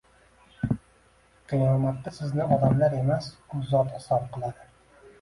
Qiyomatda 1.53 2.15
sizni 2.17 2.49
odamlar 2.57 2.99
emas, 3.05 3.31
U 3.61 3.65
Zot 3.71 3.97
hisob 4.03 4.31
qiladi. 4.37 4.71